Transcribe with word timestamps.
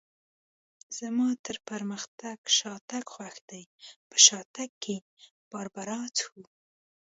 زما 0.97 1.29
تر 1.45 1.57
پرمختګ 1.69 2.37
شاتګ 2.57 3.03
خوښ 3.13 3.35
دی، 3.49 3.63
په 4.09 4.15
شاتګ 4.25 4.69
کې 4.83 4.95
باربرا 5.51 5.99
څښو. 6.15 6.41